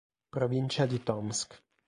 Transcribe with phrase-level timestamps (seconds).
[0.31, 1.61] Provincia di Tomsk